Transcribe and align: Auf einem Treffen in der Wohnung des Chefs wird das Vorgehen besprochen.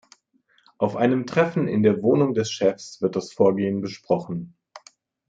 Auf 0.79 0.95
einem 0.95 1.27
Treffen 1.27 1.67
in 1.67 1.83
der 1.83 2.01
Wohnung 2.01 2.33
des 2.33 2.49
Chefs 2.51 3.03
wird 3.03 3.15
das 3.15 3.31
Vorgehen 3.31 3.81
besprochen. 3.81 4.55